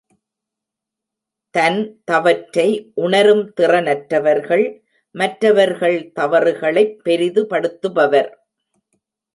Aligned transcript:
தன் 1.55 2.01
தவற்றை 2.03 2.91
உணரும் 2.95 3.53
திறனற்றவர்கள் 3.61 4.65
மற்றவர்கள் 5.15 6.11
தவறுகளைப் 6.19 6.97
பெரிதுபடுத்துபவர். 7.05 8.29